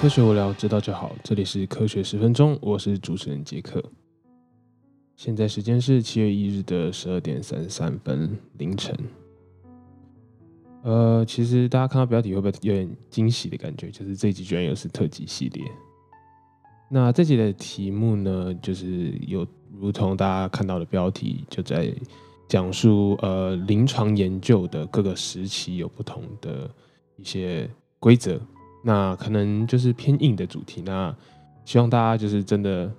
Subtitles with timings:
[0.00, 1.14] 科学无聊，知道就好。
[1.22, 3.84] 这里是科学十分钟，我是主持人杰克。
[5.14, 8.98] 现在时间是七月一日的十二点三十三分凌晨。
[10.84, 13.90] 呃，其实大家看到标题会不会有点惊喜的感觉？
[13.90, 15.62] 就是这集居然又是特辑系列。
[16.88, 19.46] 那这集的题目呢，就是有
[19.78, 21.94] 如同大家看到的标题，就在
[22.48, 26.74] 讲述呃临床研究的各个时期有不同的
[27.16, 28.40] 一些规则。
[28.82, 30.82] 那可能就是偏硬的主题。
[30.82, 31.14] 那
[31.64, 32.90] 希望大家就是真的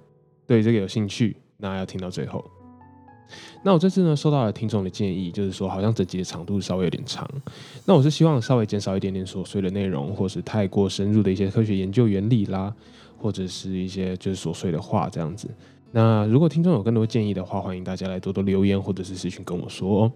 [0.46, 2.44] 对这个有兴趣，那要听到最后。
[3.64, 7.26] 那我这次呢收到了听众的建议，就是说好像整集的长度稍微有点长。
[7.86, 12.74] 那我是希望稍微减少一点点琐碎的内容，或是太过深入的一些科学研究原理啦，
[13.18, 15.50] 或者是一些就是琐碎的话这样子。
[15.92, 20.12] 那如果听众有更多建议的话，欢迎大家来多多留言或者是私讯跟我说哦。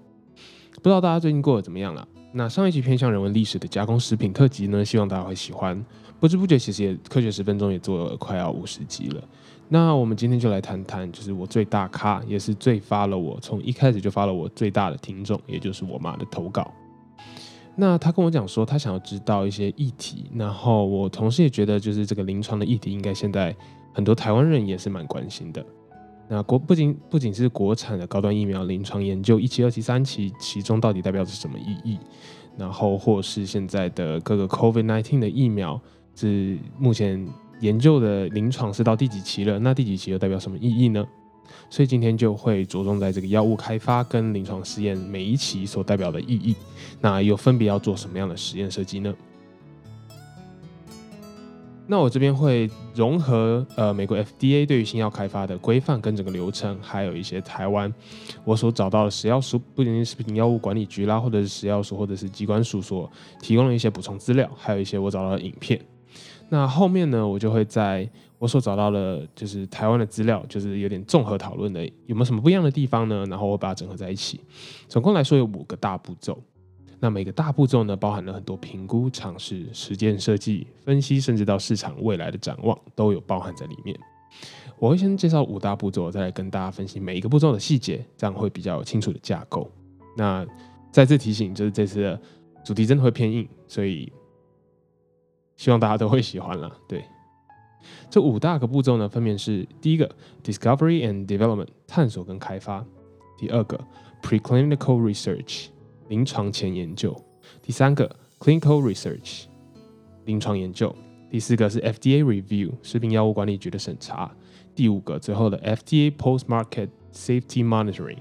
[0.75, 2.05] 不知道大家最近过得怎么样了？
[2.37, 5.81] 那上一集偏向人文历史的加工食品特辑呢，希望大家会喜欢。
[6.19, 9.23] 不知不觉其实也科学十分钟也做了快要五十集了。
[9.69, 16.69] 那我们今天就来谈谈，就是我最大咖，也是最发了我从一开始就发了我最大的听众，也就是我妈的投稿。
[17.73, 23.55] 那他跟我讲说，他想要知道一些议题，然后我同时也觉得，就是这个临床的议题，应该现在
[23.93, 25.65] 很多台湾人也是蛮关心的。
[26.27, 31.99] 那国不仅不仅是国产的高端疫苗临床研究一期、二期、三期，其中到底代表着什么意义？
[32.57, 35.79] 然后或是现在的各个 COVID-19 的疫苗，
[36.15, 37.27] 是目前
[37.59, 39.59] 研究的临床是到第几期了？
[39.59, 41.05] 那第几期又代表什么意义呢？
[41.69, 46.55] 所以今天就会着重在这个药物开发跟临床试验每一期所代表的意义，
[47.01, 49.13] 那又分别要做什么样的实验设计呢？
[51.87, 57.93] 那我这边会融合呃美国 FDA 对于新药开发的规范跟整个流程，还有一些台湾
[58.43, 65.79] 我所找到的食药署，不仅仅是食品药物管理局啦，或者是食药署或者是机关署所提供的一些补充资料，还有一些我找到的影片。
[66.49, 68.07] 那后面呢，我就会在
[68.39, 73.25] 我所找到的，就是台湾的资料，就是有点综合讨论的，有没有什么不一样的地方呢？
[73.27, 74.39] 然后我把它整合在一起。
[74.87, 76.39] 总共来说有五个大步骤。
[76.99, 83.97] 那每个大步骤呢，包含了很多评估、尝试、实践、设计、分析，甚至到市场未来的展望，都有包含在里面。
[84.79, 89.71] 我会先介绍五大步骤，再来跟大家分析每一个步骤的细节，这样会比较有清楚的架构。
[90.17, 90.45] 那
[90.91, 92.21] 再次提醒，就是这次的
[92.63, 94.11] 主题真的会偏硬，所以
[95.55, 96.69] 希望大家都会喜欢了。
[96.87, 97.03] 对，
[98.09, 100.09] 这五大个步骤呢，分别是第一个
[100.43, 102.85] discovery and development 探索跟开发，
[103.37, 103.79] 第二个
[104.21, 105.67] preclinical research。
[106.07, 107.15] 临床前研究，
[107.61, 109.45] 第三个 clinical research，
[110.25, 110.95] 临床研究，
[111.29, 114.31] 第四个是 FDA review，食品药物管理局的审查，
[114.75, 118.19] 第五个最后的 FDA post market safety monitoring，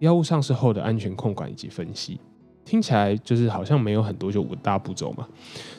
[0.00, 2.20] 药物上市后的安全控管以及分析。
[2.64, 5.28] 听起来就是好像没有很多，就五大步骤嘛。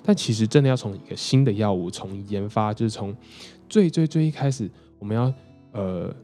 [0.03, 3.15] 但其实真的要从一个新的药物从研发，就是从
[3.67, 4.69] 最最最一开始，
[4.99, 5.33] 我们要
[5.71, 6.15] 呃。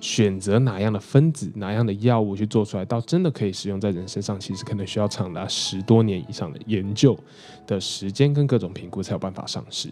[0.00, 7.18] 选择哪样的分子、哪样的药物去做出来，到真的可以使用在人身上，其实可能需要长达十多年以上的研究
[7.66, 9.90] 的时间跟各种评估才有办法上市。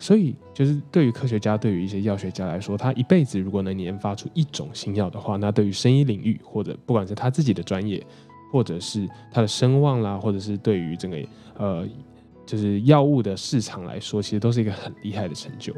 [0.00, 8.04] 所以，就是对于科学家、对于一些药学家来说，他一辈子如果能研发出一种新药的话，那对于生医领域，或者不管是他自己的专业，
[8.50, 11.18] 或者是他的声望啦，或者是对于整个
[11.56, 11.86] 呃，
[12.44, 15.72] 就是药物的市场来说，其实都是一个很厉害的成就。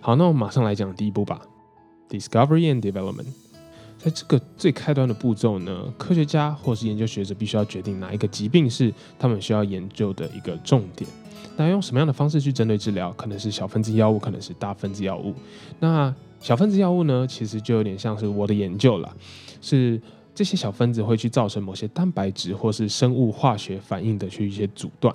[0.00, 1.40] 好，那我们马上来讲第一步吧。
[2.14, 3.26] Discovery and development，
[3.98, 11.10] 在这个最开端的步骤呢，科学家或是研究学者必须要决定哪一个疾病是他们需要研究的一个重点。
[11.56, 13.10] 那用什么样的方式去针对治疗？
[13.14, 15.34] 可能是小分子药物，可能是大分子药物。
[15.80, 19.12] 那小分子药物呢，其实就有点像是我的研究了，
[19.60, 20.00] 是
[20.32, 25.12] 这些小分子会去造成某些蛋白质或是生物化学反应的去一些阻断。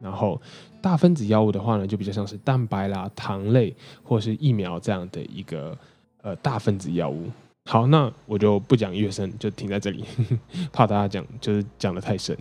[0.00, 0.40] 然后
[0.80, 5.76] 大分子药物的话呢，就比较像是蛋白啦、糖类或是疫苗这样的一个。
[6.22, 7.28] 呃，大分子药物。
[7.66, 10.04] 好，那我就不讲越深，就停在这里，
[10.72, 12.36] 怕大家讲就是讲的太深。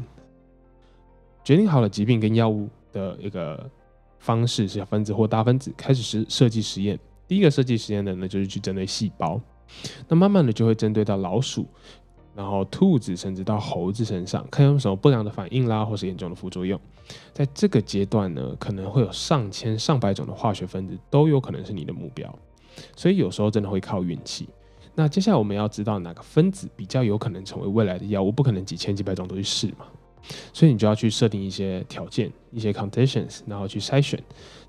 [1.43, 3.69] 决定好了疾病跟药物的一个
[4.19, 6.99] 方式，是小分子或大分子，开始实设计实验。
[7.27, 9.39] 第一个设计实验的呢，就是去针对细胞。
[10.07, 11.65] 那慢慢的就会针对到老鼠，
[12.35, 16.79] 然后兔子，甚至到猴子身上，看有什么不良的反应啦，或是严重的副作用。
[17.33, 22.37] 在这个阶段呢，可能会有上千上百种的化学分子都有可能是你的目标。
[22.95, 24.47] 所以有时候真的会靠运气。
[24.93, 29.85] 那接下来我们要知道哪个分子比较有可能成为未来的药物，不可能几千几百种都去试嘛。
[30.53, 34.21] 所以你就要去设定一些条件、一些 conditions，然后去筛选，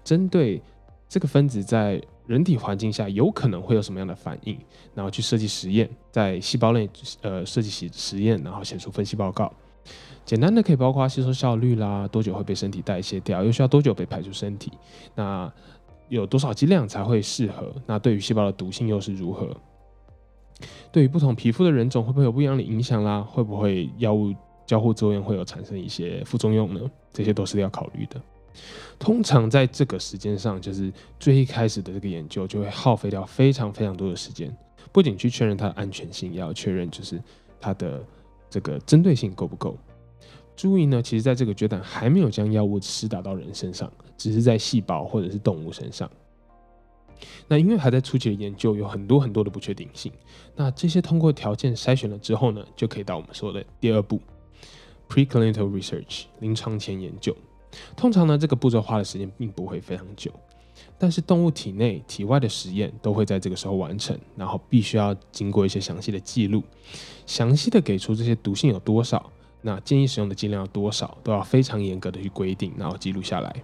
[0.02, 0.62] 针对
[1.08, 4.58] 这个分子在人体环境下有可能会有什么样的反应，
[4.94, 6.88] 然后去设计实验，在细胞内
[7.20, 9.52] 呃设计实实验，然后写出分析报告，
[10.24, 14.72] 简单的可以包括吸收效率啦，多久会被身体代谢掉，又需要多久被排出身体，
[15.14, 15.52] 那
[16.08, 17.72] 有多少剂量才会适合？
[17.86, 19.48] 那对于细胞的毒性又是如何？
[20.90, 23.20] 对于不同皮肤的人种会不会有不一样的影响啦？
[23.22, 24.34] 会不会药物
[24.66, 26.80] 交互作用会有产生一些副作用呢？
[27.12, 28.20] 这些都是要考虑的。
[28.98, 34.54] 通常在这个时间上，就是最一开始的这个研究就会耗费掉非常非常多的时间，
[34.92, 37.20] 不仅去确认它的安全性，也要确认就是
[37.58, 38.04] 它的
[38.50, 39.76] 这个针对性够不够。
[40.62, 46.08] 注意呢，其实在这个阶段还没有将药物施打到人身上，只是在细胞或者是动物身上。
[47.48, 50.12] 那因为还在初期的研究，有很多很多的不确定性。
[50.54, 54.20] 那这些通过条件筛选了之后呢，就可以到我们说的第二步
[55.08, 57.36] ，preclinical research 临床前研究。
[57.96, 60.30] 通常呢，这个步骤花的时间并不会非常久，
[60.96, 66.62] 但是动物体内、体外的实验都会在这个时候完成，然后必须要经过一些详细的记录，
[67.26, 69.28] 详细的给出这些毒性有多少。
[69.62, 73.54] 那建议使用的剂量要多少，都要非常严格的去规定，然后记录下来。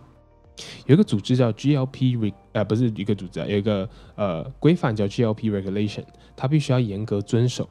[0.86, 6.04] 有一个组织叫 GLP，呃，不是一个组织啊，有一个呃规范叫 GLP regulation，
[6.34, 7.68] 它必须要严格遵守。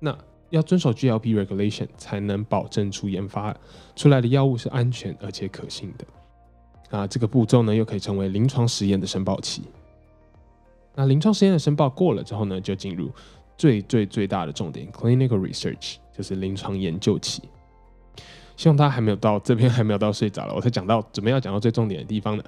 [0.00, 0.16] 那
[0.50, 3.54] 要遵守 GLP regulation 才能保证出研发
[3.94, 6.06] 出来的药物是安全而且可信的。
[6.98, 9.64] 啊，这个步骤呢，又可以称为临床实验的申报期。
[10.94, 13.10] 那临床实验的申报过了之后呢，就进入
[13.58, 15.96] 最最最大的重点 clinical research。
[16.18, 17.40] 就是临床研究期，
[18.56, 22.42] 希望大家还没有到这边还没有到睡着了，我才讲到准备要讲到最重点的地方呢。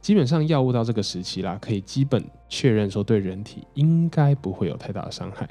[0.00, 5.46] 基本上药物到这个时期啦，可以基本确认说对人体应该不会有太大的伤害，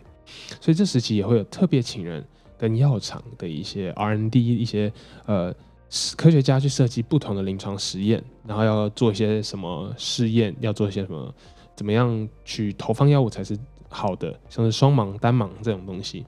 [0.60, 2.26] 所以这时期也会有特别请人
[2.58, 4.92] 跟药厂的一些 R&D 一些
[5.28, 5.54] 呃
[6.18, 11.32] 科学家去设计不同的临床实验，然后要做一些什么试验，要做一些什么，
[11.76, 13.56] 怎么样去投放药物才是
[13.88, 16.26] 好的，像是双盲、单盲这种东西。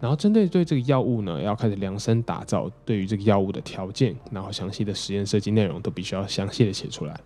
[0.00, 7.18] 然后针对对这个药物呢，要开始量身打造对于这个药物的条件，然后详细的实验设计内容都必须要详细的写出来。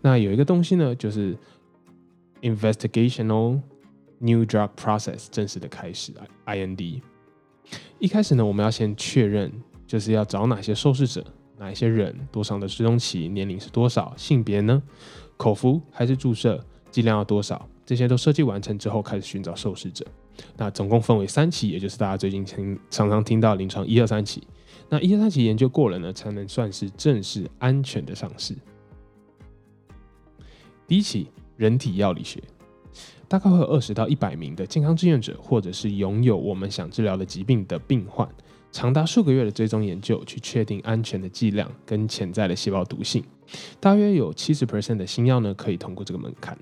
[0.00, 1.36] 那有一个东西呢，就是
[2.40, 3.60] investigational
[4.18, 6.12] new drug process 正式的开始
[6.46, 7.00] ，IND。
[7.98, 9.52] 一开始呢，我们要先确认，
[9.86, 11.24] 就是要找哪些受试者，
[11.58, 14.82] 哪一些人，多长的追踪期，年龄是多少，性别呢，
[15.36, 16.58] 口服还是注射，
[16.90, 20.04] 剂量要多少，这些都设计完成之后，开始寻找受试者。
[20.56, 24.42] 那总共分为三期，也就是大家最近听常常听到临床一二三期。
[24.88, 28.54] 那一二三期研究过了呢，才能算是正式安全的上市。
[30.86, 32.42] 第一期人体药理学，
[33.26, 38.28] 大概会有二十到一百名的健康志愿者，或者是拥有我们想治疗的疾病的病患，
[38.70, 43.24] 长达数个月的追踪研究，去确定安全的剂量跟潜在的细胞毒性。
[43.80, 46.58] 大约有七十 percent 的新药呢，可以通过这个门槛。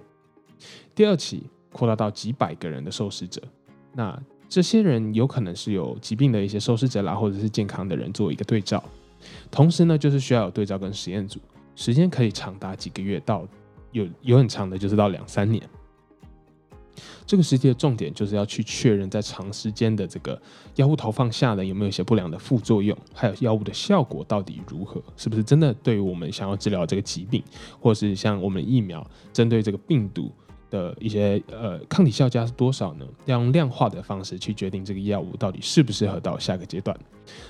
[0.94, 3.42] 第二期扩大到几百个人的受试者。
[3.92, 8.82] 那这些人有可能是有疾病的一些受试者啦，或者是健康的人做一个对照，
[9.50, 11.38] 同时呢，就是需要有对照跟实验组，
[11.76, 13.46] 时间可以长达几个月到
[13.92, 15.62] 有有很长的，就是到两三年。
[17.24, 20.40] 这个实际的重点就是要去确认在长时间的这个
[20.74, 27.40] 药物投放下呢，有没有一些不良的副作用，还有药物的效果到底如何，是不是真的对于我们想要治疗这个疾病，
[27.78, 30.32] 或是像我们疫苗针对这个病毒。
[30.70, 33.04] 的一些呃抗体效价是多少呢？
[33.26, 36.96] 要用量化的方式去决定这个药物到底适不适合到下个阶段。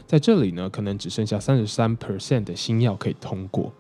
[0.07, 3.73] 在这里呢，可能只剩下三十三 percent 的新药可以通过，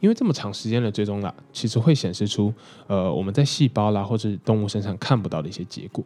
[0.00, 2.52] 因为这么长时间的追踪啦，其实会显示出
[2.86, 6.04] 呃我们在细胞啦或者动物身上看不到的一些结果。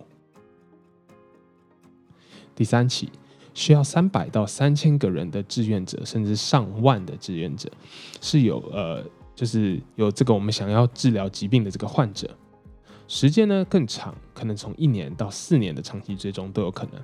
[2.55, 3.11] 第三期
[3.52, 7.71] 需要三百到三千个人的志愿者，甚至上万的志愿者，
[8.21, 12.28] 是有呃就是有这个我们想要治疗疾病的这个患者。
[13.08, 17.00] 时间呢更长，可能从一年到四年的长期追踪都有可能。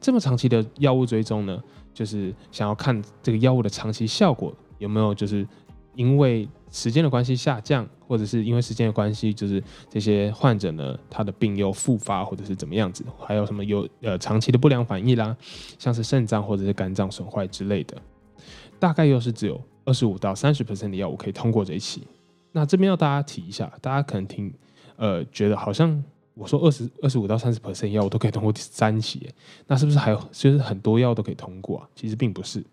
[0.00, 5.46] 这么长期的药物追踪呢，就是想要看这个药物的长期效果有没有，就是
[5.94, 15.36] 因为时间的关系下降，或者是因为时间的关系，就是这些患者呢他的病又复发，或者是怎么样子，还有什么有呃长期的不良反应啦，
[15.78, 17.96] 像是肾脏或者是肝脏损坏之类的，
[18.78, 22.02] 大概又是只有二十五到三十 percent 的药物可以通过这一期。
[22.52, 24.52] 那这边要大家提一下，大家可能听。
[24.98, 29.28] 呃，觉得好像我说二十二十五到三十 percent 药物都可以通过第三期，
[29.68, 31.88] 那是不是还有就是很多药都可以通过啊？
[31.94, 32.64] 其实并不是。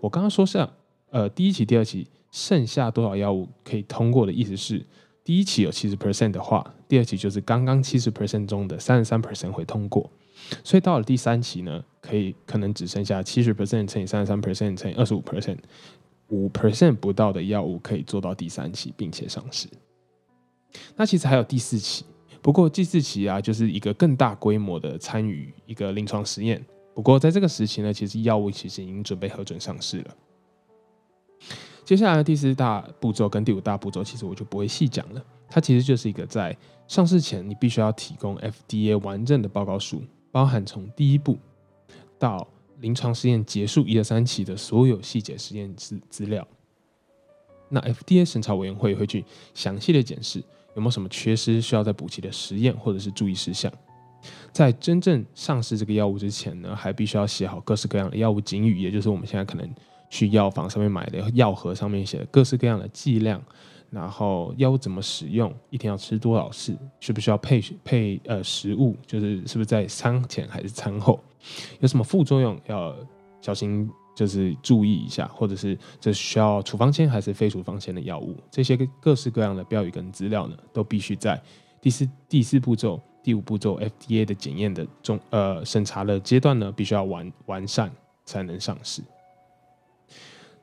[0.00, 0.68] 我刚刚说是
[1.10, 4.84] 呃第一期、第二期剩下多少药物可以通过的意思是，
[5.24, 10.10] 第一期有七十 percent 的话，第二期就是刚刚七十 percent 中的三十三 percent 会通过，
[10.64, 15.58] 所以到了第三期呢，可以可能只剩下七十 percent 乘以三十三 percent 乘以二十五 percent，
[16.28, 19.68] 五 percent 不到的药物可以做到第三期并且上市。
[20.96, 22.04] 那其实还有第四期，
[22.40, 26.64] 不过第四期啊，就是一个更大规模的参与一个临床实验，
[26.94, 30.16] 不过在这个时期呢，其实药物其实已经准备核准上市了。
[31.84, 35.24] 接下来的第四大步骤跟第五大步骤，其实我就不会细讲了。
[35.48, 36.56] 它其实就是一个在
[36.88, 41.36] 上市前你必须要提供 FDA 完整的报告书，包含从第一步
[42.18, 42.48] 到
[42.78, 46.46] 临床试验结束一二三期的所有细节实验资资料。
[47.68, 50.42] 那 FDA 审查委员会会去详细的检视
[50.74, 53.72] 有没有什么缺失需要再补齐的实验或者是注意事项。
[54.52, 59.68] 在真正上市这个药物之前呢，还必须要写好各式各样的药物警语，也就是我们现在可能
[60.08, 63.42] 去药房上面买的药盒上面写的各式各样的剂量，
[63.90, 71.18] 然后药物怎么使用，一天要吃多少次，需不需要配配呃食物，就是是不是在餐前还是餐后，
[71.80, 72.94] 有什么副作用要
[73.40, 73.90] 小心。
[74.14, 81.40] 就是注意一下，或者是这需要处方签还是非处方签的药物，这些各式各样的标语跟资料呢，都必须在
[81.80, 87.90] 第四第四步骤、第五步骤 FDA 的检验的中呃审查的阶段呢，必须要完完善
[88.24, 89.02] 才能上市。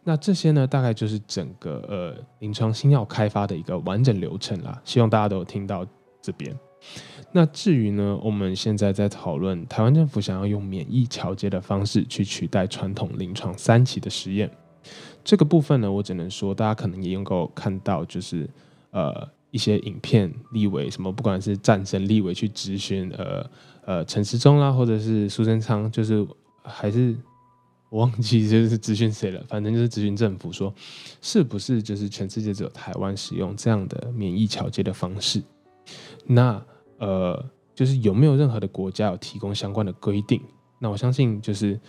[0.03, 4.81] 那这些呢，大概就是整个呃临床新药开发的一个完整流程啦。
[4.85, 5.85] 希望大家都有听到
[6.21, 6.57] 这边。
[7.31, 14.49] 那至于呢，我们现在在讨论台湾政府想要用免疫桥接的方式去取代传统临床三期的实验，
[15.23, 18.49] 这个部分呢，我只能说大家可能也能够看到，就是
[18.89, 23.47] 呃一些影片立委什么，不管是战争立委去咨询呃
[23.85, 26.25] 呃陈时中啦，或者是苏贞昌，就是
[26.63, 27.15] 还是
[27.91, 30.73] 我忘记就是 咨询谁了，反正就是咨询政府说，
[31.21, 35.43] 是不是就是全世界只有台湾使用这样的免疫桥接的方式？
[36.31, 36.63] 那
[36.99, 37.43] 呃，
[37.73, 40.39] 就是有没有任何的国家有提供相关的规定？
[40.77, 41.79] 那我相信，就是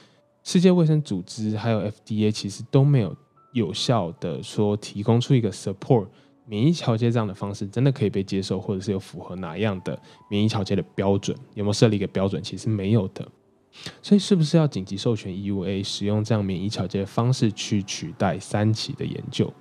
[0.42, 3.14] 世界卫生组织还有 FDA 其实都没有
[3.52, 6.06] 有效的说提供出一个 support
[6.46, 11.36] 免疫桥接这样的方式，真的可以被接受，或者是有符合哪样的免疫桥接的标准？
[11.54, 12.42] 有没有设立一个标准？
[12.42, 13.28] 其实没有的。
[14.02, 19.52] 所以，是不是要紧急授权 EUA 使用这样免疫桥接的方式去取代三期的研究？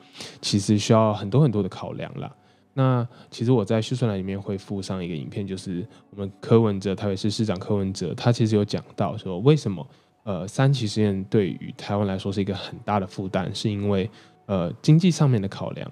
[0.42, 2.36] 其实需要很多很多的考量了。
[2.80, 9.86] 那其实我在叙述栏里面会附上一个影片，就是我们柯文哲，台北市市长柯文哲，他其实有讲到说，为什么
[10.24, 14.10] 呃三期实验对于台湾来说是一个很大的负担，是因为
[14.46, 15.92] 呃经济上面的考量，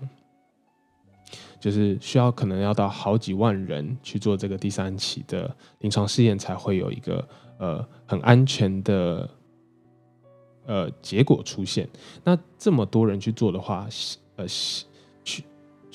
[1.60, 7.28] 就是需要可能要到好几万人去做这个第三期的临床试验，才会有一个
[7.58, 9.30] 呃很安全的
[10.66, 11.86] 呃结果出现。
[12.24, 13.90] 那这么多人去做的话，
[14.38, 14.46] 呃。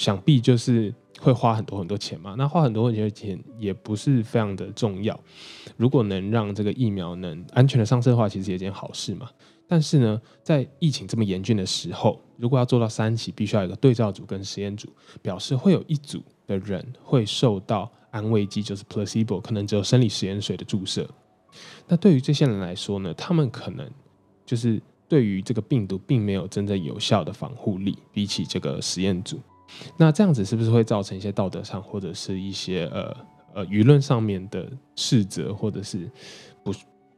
[0.02, 5.18] 想必就是会花很多很多钱嘛，那花很多很多钱也不是非常的重要。
[5.76, 9.30] 如果能让这个疫苗能安全的上市的话，其实也是件好事嘛。
[9.68, 14.88] 但是呢，在疫情这么严峻的时候，如果要做到三期，必须要有一个对照组跟实验组，
[15.22, 21.08] 表示会有一组的人会受到安慰剂，就是 placebo，可能只有生理实验水的注射。
[21.86, 23.88] 那对于这些人来说呢，他们可能
[24.44, 29.38] 就是对于这个病毒并没有真正有效的防护力，比起这个实验组。
[29.96, 33.16] 那这样子是不是会造成一些道德上或者是一些呃
[33.54, 36.10] 呃舆论上面的斥责，或者是
[36.62, 36.72] 不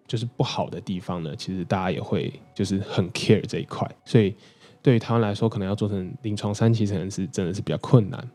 [0.06, 1.34] 就是不好的地方呢？
[1.36, 4.34] 其实大家也会就是很 care 这一块，所以
[4.82, 8.30] 对于台湾来说，可能要做成临床三期，可能是真的是比较困难。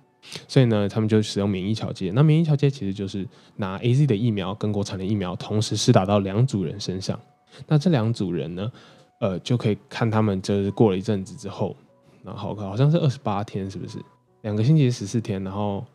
[0.48, 2.12] 所以呢，他们就使用免疫桥接。
[2.12, 7.20] 那免疫桥接其实就是拿 A Z 的疫苗跟国产的疫苗同时施打到两组人身上。
[7.68, 8.72] 那这两组人呢，
[9.20, 11.76] 呃，就可以看他们就是过了一阵子之后。
[12.24, 13.98] 然后好像是二十八天，是不是
[14.42, 15.44] 两个星期十四天？
[15.44, 15.86] 然后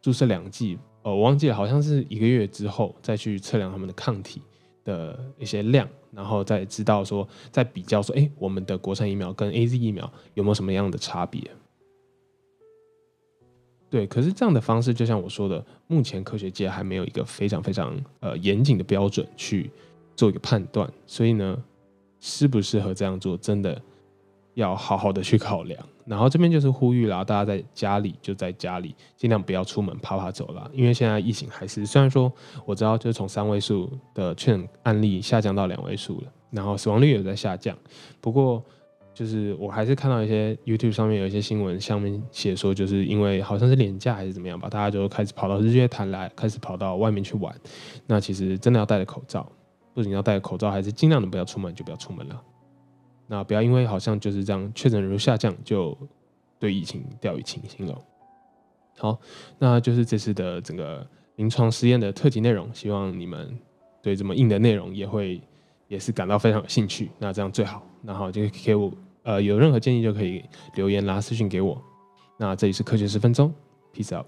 [0.00, 4.42] 注射两剂，呃，我忘记了，好像是一个月之后再去测量他们的抗体
[4.84, 11.40] 的一些量，然后再知道说，再比较说，哎，我们的国产疫苗跟 A Z 疫苗有没有什么样的差别？
[13.88, 19.70] 对，可是这样的方式，就像我说的，目前科学界还没有一个非常非常呃严谨的标准去
[20.16, 21.62] 做一个判断，所以呢，
[22.18, 23.80] 适不适合这样做，真的。
[24.54, 30.70] 要好好的去考量，然后这边就是呼吁啦，大家在家里就在家里，尽量不要出门，啪啪走了。
[30.74, 32.30] 因为现在疫情还是，虽然说
[32.66, 37.76] 我知道就是从三位数的确诊案例下降到两位数了，然后死亡率也在下降。
[38.20, 38.62] 不过
[39.14, 47.54] 就是我还是看到一些 YouTube 上面有一些新闻，上面写说就是因为好像是廉价还是怎么样吧，大家就开始跑到日月潭来，开始跑到外面去玩。
[48.06, 49.50] 那其实真的要戴着口罩，
[49.94, 52.42] 不仅要戴着口罩，还是尽量的不要出门，就不要出门了。
[53.26, 55.96] 那不要因为好像就是这样，确诊人数下降就
[56.58, 57.98] 对疫情掉以轻心了。
[58.98, 59.18] 好，
[59.58, 63.58] 那就是这次的整个临床实验的特辑内容，希望你们
[64.02, 65.40] 对这么硬的内容也会
[65.88, 67.10] 也是感到非常有兴趣。
[67.18, 71.80] 那这样最好，然后就给我呃有任何建议就可以留言啦、私信给我。
[72.36, 73.52] 那这里是科学十分钟
[73.94, 74.26] ，peace out。